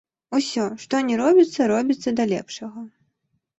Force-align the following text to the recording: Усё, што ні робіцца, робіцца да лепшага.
Усё, 0.37 0.63
што 0.83 1.01
ні 1.09 1.19
робіцца, 1.23 1.69
робіцца 1.73 2.09
да 2.23 2.29
лепшага. 2.35 2.79